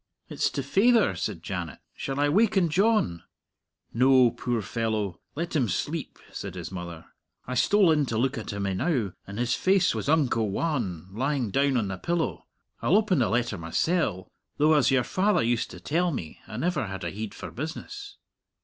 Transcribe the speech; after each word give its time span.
"It's 0.29 0.49
to 0.53 0.63
faither," 0.63 1.15
said 1.15 1.43
Janet. 1.43 1.77
"Shall 1.93 2.19
I 2.19 2.27
waken 2.27 2.69
John?" 2.69 3.21
"No; 3.93 4.31
puir 4.31 4.63
fellow, 4.63 5.19
let 5.35 5.55
him 5.55 5.69
sleep," 5.69 6.17
said 6.31 6.55
his 6.55 6.71
mother. 6.71 7.05
"I 7.45 7.53
stole 7.53 7.91
in 7.91 8.07
to 8.07 8.17
look 8.17 8.35
at 8.35 8.51
him 8.51 8.65
enow, 8.65 9.13
and 9.27 9.37
his 9.37 9.53
face 9.53 9.93
was 9.93 10.09
unco 10.09 10.41
wan 10.41 11.09
lying 11.11 11.51
down 11.51 11.77
on 11.77 11.89
the 11.89 11.97
pillow. 11.97 12.47
I'll 12.81 12.95
open 12.97 13.19
the 13.19 13.29
letter 13.29 13.59
mysell; 13.59 14.27
though, 14.57 14.73
as 14.73 14.89
your 14.89 15.03
faither 15.03 15.43
used 15.43 15.69
to 15.69 15.79
tell 15.79 16.09
me, 16.11 16.39
I 16.47 16.57
never 16.57 16.87
had 16.87 17.03
a 17.03 17.11
heid 17.11 17.35
for 17.35 17.51
business." 17.51 18.17